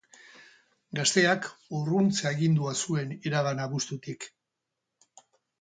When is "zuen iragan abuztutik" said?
2.87-4.29